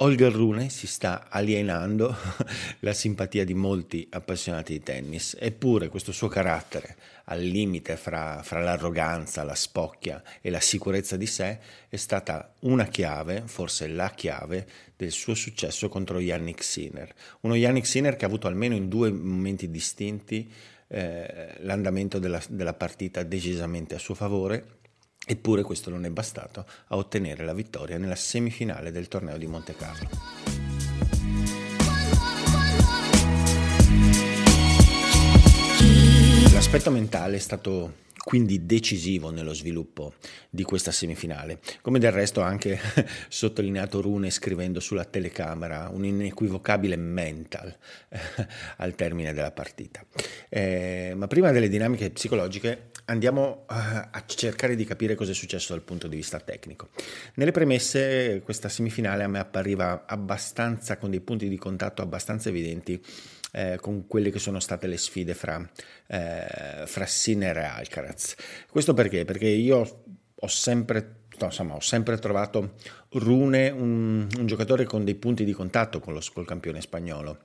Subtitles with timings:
[0.00, 2.14] Holger Rune si sta alienando
[2.80, 8.60] la simpatia di molti appassionati di tennis, eppure questo suo carattere, al limite fra, fra,
[8.60, 14.68] l'arroganza, la spocchia e la sicurezza di sé, è stata una chiave, forse la chiave,
[14.96, 17.12] del suo successo contro Yannick Sinner.
[17.40, 20.48] Uno Yannick Sinner che ha avuto almeno in due momenti distinti
[20.86, 24.76] eh, l'andamento della, della partita decisamente a suo favore
[25.30, 29.76] Eppure questo non è bastato a ottenere la vittoria nella semifinale del torneo di Monte
[29.76, 30.08] Carlo.
[36.50, 40.12] L'aspetto mentale è stato quindi decisivo nello sviluppo
[40.50, 42.78] di questa semifinale, come del resto ha anche
[43.26, 47.74] sottolineato Rune scrivendo sulla telecamera un inequivocabile mental
[48.10, 48.18] eh,
[48.76, 50.04] al termine della partita.
[50.50, 55.72] Eh, ma prima delle dinamiche psicologiche andiamo a, a cercare di capire cosa è successo
[55.72, 56.90] dal punto di vista tecnico.
[57.36, 63.02] Nelle premesse questa semifinale a me appariva abbastanza con dei punti di contatto abbastanza evidenti
[63.52, 65.68] eh, con quelle che sono state le sfide fra,
[66.06, 68.34] eh, fra Sinner e Alcaraz.
[68.70, 69.24] Questo perché?
[69.24, 70.02] Perché io
[70.34, 72.74] ho sempre, insomma, ho sempre trovato
[73.12, 77.38] Rune un, un, giocatore con dei punti di contatto con lo, col campione spagnolo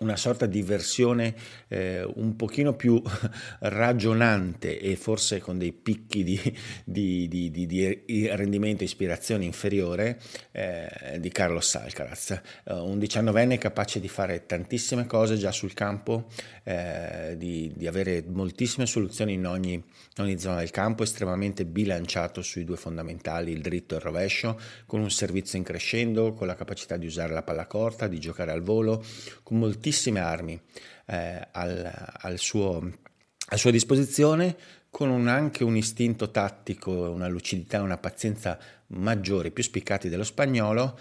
[0.00, 1.34] una sorta di versione
[1.68, 3.00] eh, un pochino più
[3.60, 6.40] ragionante e forse con dei picchi di,
[6.84, 10.20] di, di, di rendimento e ispirazione inferiore
[10.52, 16.28] eh, di Carlos Alcaraz, uh, un diciannovenne capace di fare tantissime cose già sul campo,
[16.64, 19.84] eh, di, avere moltissime soluzioni in ogni, in
[20.16, 25.00] ogni zona del campo, estremamente bilanciato sui due fondamentali, il dritto e il rovescio, con
[25.00, 28.62] un servizio in crescendo, con la capacità di usare la palla corta, di giocare al
[28.62, 29.04] volo,
[29.42, 30.60] con moltissime moltissime armi
[31.06, 31.90] eh, al,
[32.20, 32.90] al suo,
[33.48, 34.56] a sua disposizione,
[34.90, 40.98] con un, anche un istinto tattico, una lucidità, una pazienza maggiori, più spiccati dello spagnolo,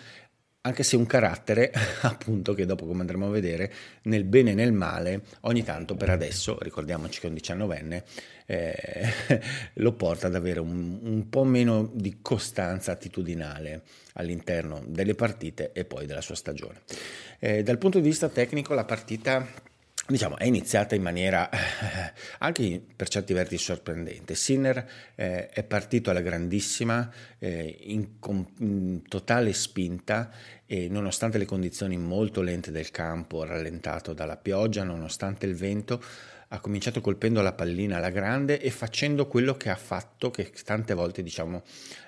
[0.67, 1.71] anche se un carattere,
[2.03, 3.73] appunto, che dopo come andremo a vedere,
[4.03, 8.03] nel bene e nel male, ogni tanto per adesso, ricordiamoci che è un diciannovenne,
[8.45, 9.41] eh,
[9.75, 13.83] lo porta ad avere un, un, po' meno di costanza attitudinale
[14.13, 16.81] all'interno delle partite e poi della sua stagione.
[17.39, 19.47] Eh, dal punto di vista tecnico la partita
[20.07, 24.35] diciamo, è iniziata in maniera eh, anche per certi versi sorprendente.
[24.35, 30.31] Sinner eh, è partito alla grandissima, eh, in, com- in, totale spinta
[30.65, 36.01] e nonostante le condizioni molto lente del campo, rallentato dalla pioggia, nonostante il vento,
[36.49, 40.93] ha cominciato colpendo la pallina alla grande e facendo quello che ha fatto, che tante
[40.93, 41.63] volte diciamo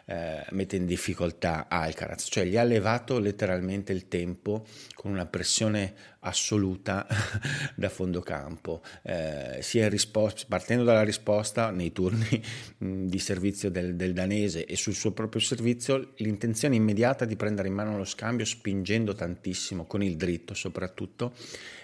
[0.05, 5.93] eh, mette in difficoltà Alcaraz, cioè gli ha levato letteralmente il tempo con una pressione
[6.21, 7.07] assoluta
[7.75, 12.41] da fondo campo, eh, risposta, partendo dalla risposta nei turni
[12.77, 17.73] di servizio del, del danese e sul suo proprio servizio, l'intenzione immediata di prendere in
[17.73, 21.33] mano lo scambio spingendo tantissimo con il dritto soprattutto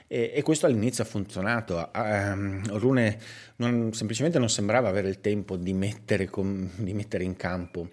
[0.07, 1.90] e, e questo all'inizio ha funzionato.
[1.94, 3.17] Um, Rune
[3.57, 7.90] non, semplicemente non sembrava avere il tempo di mettere, com, di mettere, in campo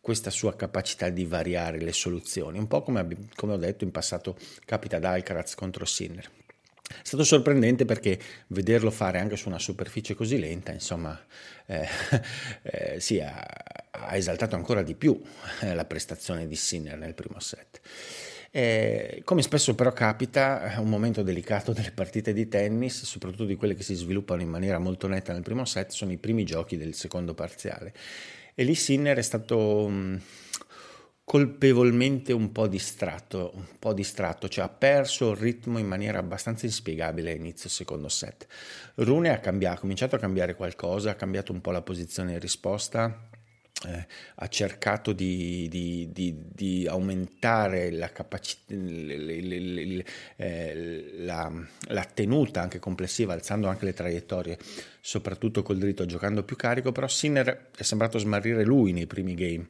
[0.00, 4.36] questa sua capacità di variare le soluzioni, un po' come, come ho detto in passato
[4.64, 6.28] capita ad Alcaraz contro Sinner.
[6.90, 8.18] È stato sorprendente perché
[8.48, 11.18] vederlo fare anche su una superficie così lenta, insomma,
[11.66, 11.86] eh,
[12.62, 13.46] eh, sì, ha,
[13.90, 15.20] ha, esaltato ancora di più
[15.60, 17.80] eh, la prestazione di Sinner nel primo set.
[18.52, 23.54] Eh, come spesso però capita, è un momento delicato delle partite di tennis, soprattutto di
[23.54, 26.76] quelle che si sviluppano in maniera molto netta nel primo set, sono i primi giochi
[26.76, 27.92] del secondo parziale.
[28.54, 30.16] E lì Sinner è stato mm,
[31.24, 36.66] colpevolmente un po' distratto, un po' distratto, cioè ha perso il ritmo in maniera abbastanza
[36.66, 38.48] inspiegabile all'inizio del secondo set.
[38.96, 42.40] Rune ha, cambiato, ha cominciato a cambiare qualcosa, ha cambiato un po' la posizione in
[42.40, 43.29] risposta,
[43.86, 48.74] eh, ha cercato di, di, di, di, aumentare la capacità,
[50.36, 51.50] eh, la,
[51.88, 54.58] la, tenuta anche complessiva, alzando anche le traiettorie,
[55.00, 59.68] soprattutto col dritto, giocando più carico, però Sinner è sembrato smarrire lui nei primi game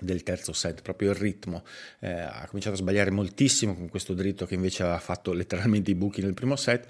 [0.00, 1.64] del terzo set, proprio il ritmo.
[2.00, 5.94] Eh, ha cominciato a sbagliare moltissimo con questo dritto che invece aveva fatto letteralmente i
[5.94, 6.86] buchi nel primo set.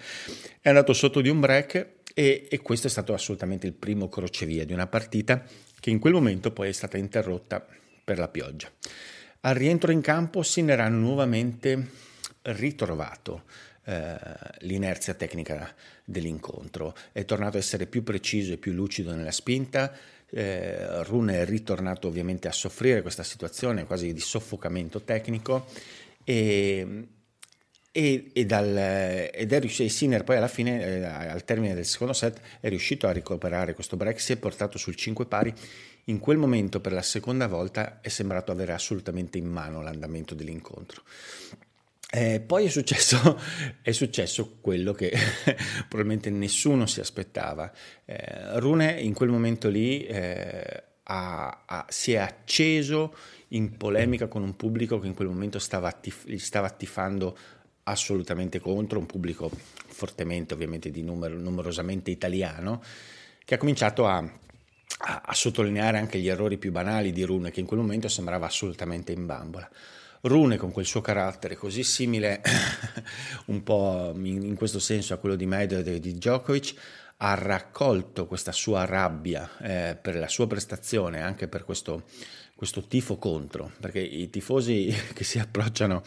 [0.60, 4.64] È andato sotto di un break e, e questo è stato assolutamente il primo crocevia
[4.64, 5.44] di una partita
[5.78, 7.62] che in quel momento poi è stata interrotta
[8.02, 8.72] per la pioggia.
[9.40, 11.90] Al rientro in campo Sinner ha nuovamente
[12.40, 13.42] ritrovato
[13.84, 14.16] eh,
[14.60, 15.74] l'inerzia tecnica
[16.06, 16.94] dell'incontro.
[17.12, 19.92] È tornato a essere più preciso e più lucido nella spinta.
[20.30, 25.66] Eh, Rune è ritornato ovviamente a soffrire questa situazione quasi di soffocamento tecnico
[26.24, 27.08] e,
[27.96, 28.76] e, e, dal,
[29.32, 33.06] ed è riuscito, Sinner poi alla fine, eh, al termine del secondo set, è riuscito
[33.06, 35.54] a recuperare questo break, si è portato sul 5 pari.
[36.04, 41.04] In quel momento, per la seconda volta, è sembrato avere assolutamente in mano l'andamento dell'incontro.
[42.10, 43.40] Eh, poi è successo,
[43.81, 45.10] è successo, quello che
[45.88, 47.72] probabilmente nessuno si aspettava.
[48.04, 53.16] Eh, Rune in quel momento lì eh, ha, ha, si è acceso
[53.50, 57.37] in polemica con un pubblico che in quel momento stava, attif- stava attifando
[57.88, 59.50] assolutamente contro, un pubblico
[59.86, 62.82] fortemente ovviamente di numero, numerosamente italiano,
[63.44, 67.60] che ha cominciato a, a, a sottolineare anche gli errori più banali di Rune, che
[67.60, 69.68] in quel momento sembrava assolutamente in bambola.
[70.22, 72.42] Rune con quel suo carattere così simile
[73.46, 76.74] un po' in, in questo senso a quello di Medvedev e di Djokovic
[77.18, 82.04] ha raccolto questa sua rabbia eh, per la sua prestazione, anche per questo,
[82.56, 86.03] questo, tifo contro, perché i tifosi che si approcciano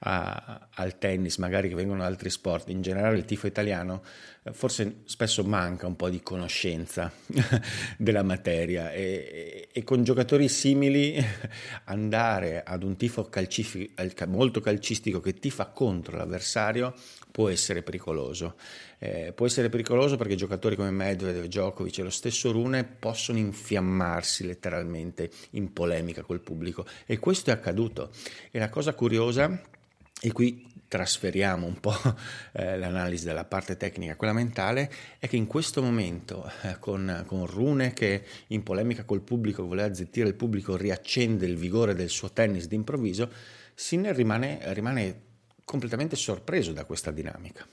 [0.00, 4.04] a, al tennis, magari che vengono da altri sport, in generale il tifo italiano,
[4.44, 7.12] eh, forse spesso manca un po' di conoscenza
[7.98, 8.92] della materia.
[8.92, 11.16] E, e, con giocatori simili
[11.84, 13.92] andare ad un tifo calcifi,
[14.28, 16.94] molto calcistico che tifa contro l'avversario
[17.38, 18.56] può essere pericoloso.
[18.98, 24.44] Eh, può essere pericoloso perché giocatori come Medvedev, Djokovic e lo stesso Rune possono infiammarsi
[24.44, 28.10] letteralmente in polemica col pubblico e questo è accaduto.
[28.50, 29.62] E la cosa curiosa,
[30.20, 31.94] e qui trasferiamo un po'
[32.54, 34.90] eh, l'analisi dalla parte tecnica a quella mentale,
[35.20, 39.94] è che in questo momento eh, con, con, Rune che in polemica col pubblico voleva
[39.94, 43.30] zittire il pubblico, riaccende il vigore del suo tennis d'improvviso,
[43.76, 45.26] Sinner rimane, rimane
[45.68, 47.66] completamente sorpreso da questa dinamica.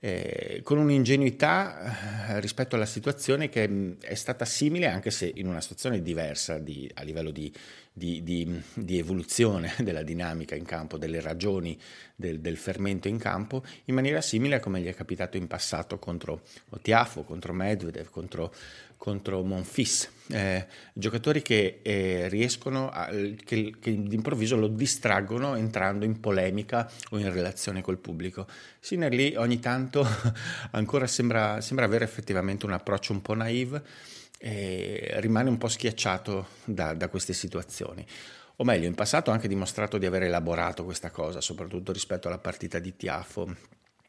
[0.00, 5.46] Eh, con un'ingenuità eh, rispetto alla situazione che mm, è stata simile, anche se in
[5.46, 7.52] una situazione diversa di, a livello di,
[7.92, 11.78] di, di, evoluzione della dinamica in campo, delle ragioni
[12.16, 15.98] del, del, fermento in campo, in maniera simile a come gli è capitato in passato
[15.98, 18.54] contro Otiafo, contro Medvedev, contro,
[18.96, 23.10] contro Monfils, eh, giocatori che eh, riescono a,
[23.44, 28.46] che, che d'improvviso lo distraggono entrando in polemica o in relazione col pubblico.
[28.80, 30.06] Sinner lì ogni tanto
[30.72, 33.82] ancora sembra, sembra avere effettivamente un approccio un po' naive
[34.44, 38.04] e rimane un po' schiacciato da, da queste situazioni
[38.56, 42.38] o meglio, in passato ha anche dimostrato di aver elaborato questa cosa, soprattutto rispetto alla
[42.38, 43.56] partita di Tiafo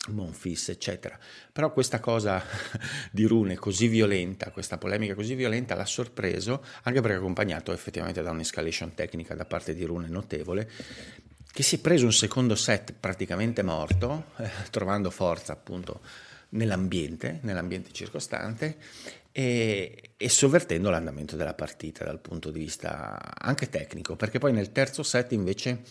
[0.10, 1.18] Monfis, eccetera.
[1.52, 2.44] Però questa cosa
[3.10, 8.30] di Rune così violenta, questa polemica così violenta l'ha sorpreso, anche perché accompagnato effettivamente da
[8.32, 10.70] un'escalation tecnica da parte di Rune notevole,
[11.52, 16.02] che si è preso un secondo set praticamente morto, eh, trovando forza appunto
[16.54, 18.78] nell'ambiente, nell'ambiente circostante
[19.32, 24.72] e, e, sovvertendo l'andamento della partita dal punto di vista anche tecnico, perché poi nel
[24.72, 25.82] terzo set invece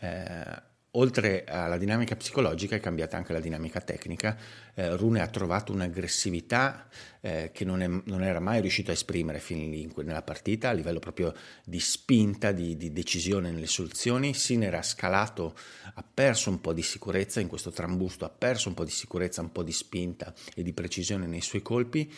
[0.00, 0.62] eh,
[0.94, 4.36] Oltre alla dinamica psicologica è cambiata anche la dinamica tecnica.
[4.74, 6.88] Eh, Rune ha trovato un'aggressività
[7.20, 10.72] eh, che non, è, non, era mai riuscito a esprimere fin lì nella partita, a
[10.72, 11.32] livello proprio
[11.64, 14.34] di spinta, di, di decisione nelle soluzioni.
[14.34, 15.56] Sinner ha scalato,
[15.94, 19.42] ha perso un po' di sicurezza in questo trambusto, ha perso un po' di sicurezza,
[19.42, 22.12] un po' di spinta e di precisione nei suoi colpi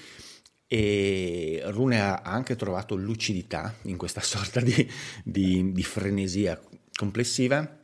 [0.67, 4.91] e Rune ha anche trovato lucidità in questa sorta di,
[5.23, 6.59] di, di frenesia
[6.95, 7.81] complessiva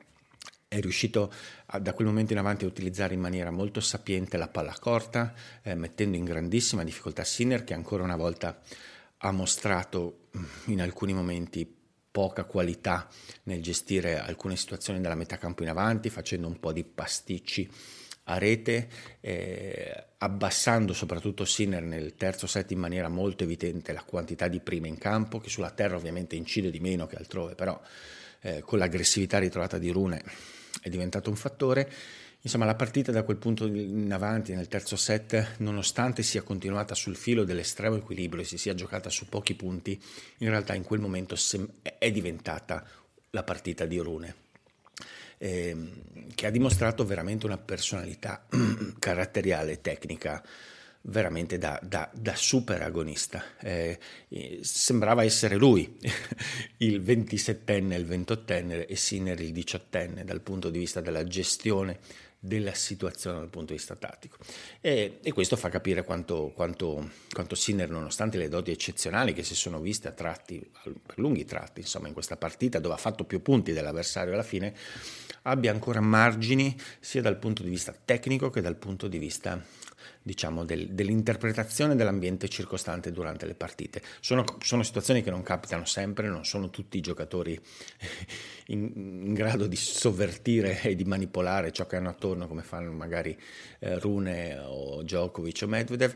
[0.69, 1.33] è riuscito
[1.67, 5.33] a, da quel momento in avanti a utilizzare in maniera molto sapiente la palla corta,
[5.63, 8.61] eh, mettendo in grandissima difficoltà Sinner che ancora una volta
[9.19, 11.77] ha mostrato mm, in alcuni momenti
[12.11, 13.09] poca qualità
[13.45, 17.71] nel gestire alcune situazioni dalla metà campo in avanti, facendo un po' di pasticci
[18.25, 18.89] a rete,
[19.21, 24.89] eh, abbassando soprattutto Sinner nel terzo set in maniera molto evidente la quantità di prime
[24.89, 27.81] in campo, che sulla terra ovviamente incide di meno che altrove, però
[28.41, 30.23] eh, con l'aggressività ritrovata di Rune
[30.81, 31.91] è diventato un fattore.
[32.41, 37.17] Insomma, la partita da quel punto in avanti, nel terzo set, nonostante sia continuata sul
[37.17, 40.01] filo dell'estremo equilibrio e si sia giocata su pochi punti,
[40.39, 41.37] in realtà in quel momento
[41.99, 42.87] è diventata
[43.31, 44.35] la partita di Rune,
[45.39, 48.47] ehm, che ha dimostrato veramente una personalità
[48.99, 50.43] caratteriale e tecnica
[51.03, 53.43] veramente da, da, da super agonista.
[53.61, 53.99] Eh,
[54.61, 55.99] sembrava essere lui
[56.79, 62.73] il 27enne, il 28enne e Sinner il 18enne dal punto di vista della gestione della
[62.73, 64.37] situazione dal punto di vista tattico.
[64.81, 69.55] E, e questo fa capire quanto, quanto, quanto, Sinner, nonostante le doti eccezionali che si
[69.55, 73.43] sono viste a tratti, per lunghi tratti, insomma, in questa partita dove ha fatto più
[73.43, 74.73] punti dell'avversario alla fine,
[75.43, 79.61] abbia ancora margini sia dal punto di vista tecnico che dal punto di vista
[80.29, 84.03] diciamo, del, dell'interpretazione dell'ambiente circostante durante le partite.
[84.21, 87.59] Sono, sono, situazioni che non capitano sempre, non sono tutti i giocatori
[88.69, 93.37] in, in, grado di sovvertire e di manipolare ciò che hanno attorno, come fanno magari
[93.79, 96.15] eh, Rune o Djokovic o Medvedev.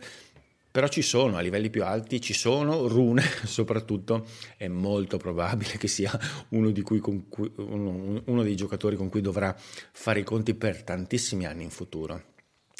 [0.70, 4.26] Però ci sono, a livelli più alti ci sono, Rune soprattutto
[4.58, 6.12] è molto probabile che sia
[6.50, 11.46] uno, cui, cui, uno, uno dei giocatori con cui dovrà fare i conti per tantissimi
[11.46, 12.31] anni in futuro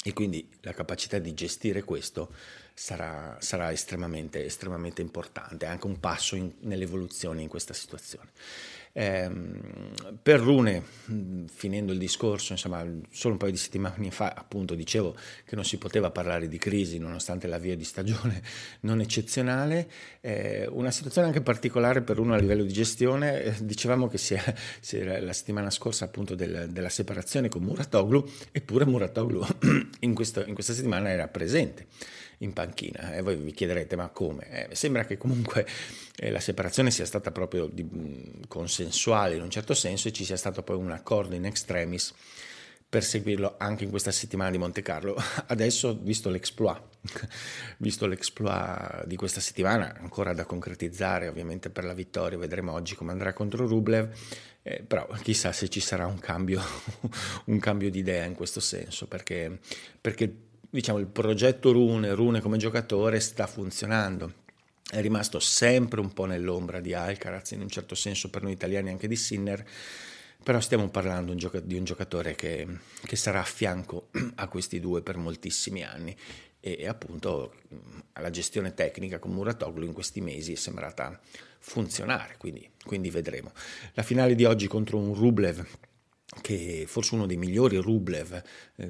[0.03, 2.29] e quindi la capacità di gestire questo
[2.73, 8.29] sarà, sarà estremamente, estremamente, importante, anche un passo in, nell'evoluzione in questa situazione.
[8.95, 9.27] Eh,
[10.21, 10.83] per Rune,
[11.51, 15.15] finendo il discorso, insomma, solo un paio di settimane fa appunto dicevo
[15.45, 18.43] che non si poteva parlare di crisi nonostante l'avvio di stagione
[18.81, 19.89] non eccezionale,
[20.21, 24.35] eh, una situazione anche particolare per uno a livello di gestione, eh, dicevamo che si
[24.35, 29.43] è, si è, la settimana scorsa appunto del, della separazione con Muratoglu, eppure Muratoglu
[30.01, 31.87] in, questo, in questa settimana era presente
[32.43, 33.13] in panchina.
[33.13, 34.69] E voi vi chiederete, ma come?
[34.69, 35.65] Eh, sembra che comunque
[36.15, 40.23] eh, la separazione sia stata proprio di, mh, consensuale in un certo senso e ci
[40.23, 42.13] sia stato poi un accordo in extremis
[42.93, 45.15] per seguirlo anche in questa settimana di Monte Carlo.
[45.47, 46.79] Adesso, visto l'exploit,
[47.79, 53.11] visto l'exploit di questa settimana, ancora da concretizzare ovviamente per la vittoria, vedremo oggi come
[53.11, 54.13] andrà contro Rublev,
[54.61, 56.61] eh, però chissà se ci sarà un cambio,
[57.45, 59.59] un cambio di idea in questo senso, perché,
[59.99, 64.41] perché diciamo, il progetto Rune, Rune come giocatore sta funzionando.
[64.89, 68.89] È rimasto sempre un po' nell'ombra di Alcaraz, in un certo senso per noi italiani
[68.89, 69.63] anche di Sinner,
[70.41, 72.67] però stiamo parlando di un giocatore che,
[73.05, 76.15] che sarà a fianco a questi due per moltissimi anni
[76.59, 77.53] e, e appunto
[78.13, 81.19] la gestione tecnica con Muratoglu in questi mesi è sembrata
[81.59, 83.51] funzionare, quindi, quindi vedremo.
[83.93, 85.65] La finale di oggi contro un Rublev
[86.41, 88.41] che forse uno dei migliori Rublev
[88.75, 88.89] eh,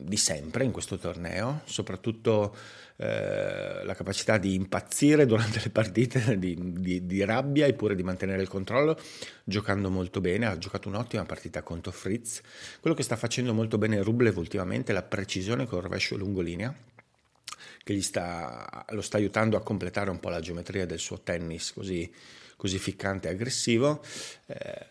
[0.00, 2.54] di sempre in questo torneo, soprattutto
[2.96, 8.42] eh, la capacità di impazzire durante le partite, di, di, di, rabbia eppure di mantenere
[8.42, 8.98] il controllo,
[9.44, 12.40] giocando molto bene, ha giocato un'ottima partita contro Fritz.
[12.80, 16.74] Quello che sta facendo molto bene Rublev ultimamente è la precisione con il rovescio lungolinea,
[17.86, 22.12] che sta, lo sta aiutando a completare un po' la geometria del suo tennis così
[22.56, 24.02] così ficcante e aggressivo.
[24.46, 24.86] Eh,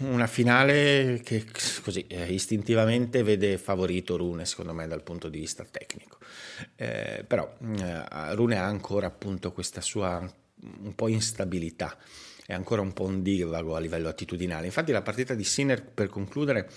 [0.00, 1.44] una finale che
[1.82, 6.18] così eh, istintivamente vede favorito Rune, secondo me, dal punto di vista tecnico.
[6.76, 11.96] Eh, però eh, Rune ha ancora appunto questa sua un po' instabilità,
[12.44, 14.66] è ancora un po' un divago a livello attitudinale.
[14.66, 16.70] Infatti la partita di Sinner, per concludere,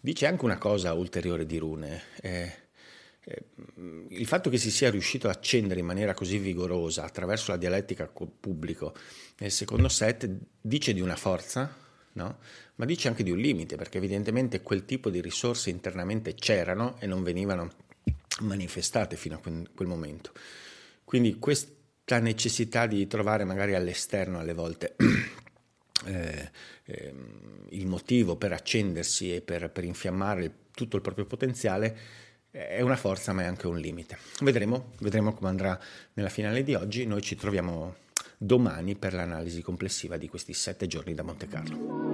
[0.00, 2.02] dice anche una cosa ulteriore di Rune.
[2.20, 2.62] Eh,
[4.08, 8.08] il fatto che si sia riuscito a accendere in maniera così vigorosa attraverso la dialettica
[8.08, 8.94] col pubblico
[9.38, 10.28] nel secondo set
[10.60, 11.74] dice di una forza,
[12.12, 12.38] no?
[12.76, 17.06] ma dice anche di un limite, perché evidentemente quel tipo di risorse internamente c'erano e
[17.06, 17.70] non venivano
[18.40, 20.32] manifestate fino a quel momento.
[21.04, 24.96] Quindi questa necessità di trovare magari all'esterno alle volte
[26.06, 26.50] eh,
[26.84, 27.14] eh,
[27.70, 31.96] il motivo per accendersi e per, per infiammare tutto il proprio potenziale
[32.54, 34.16] è una forza ma è anche un limite.
[34.42, 35.78] Vedremo, vedremo come andrà
[36.12, 37.04] nella finale di oggi.
[37.04, 37.96] Noi ci troviamo
[38.38, 42.13] domani per l'analisi complessiva di questi sette giorni da Monte Carlo.